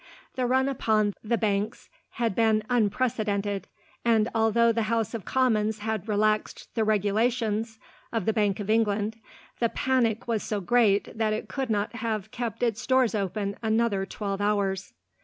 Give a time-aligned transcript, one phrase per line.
[0.33, 3.67] The run upon the banks had been unprecedented,
[4.03, 7.77] and although the House of Commons had relaxed the regulations
[8.11, 9.17] of the Bank of England,
[9.59, 14.07] the panic was so great that it could not have kept its doors open another
[14.07, 14.91] twelve hours.